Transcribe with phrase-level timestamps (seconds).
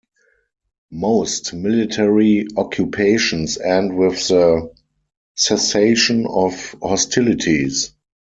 [0.89, 4.71] Most military occupations end with the
[5.35, 7.91] cessation of hostilities.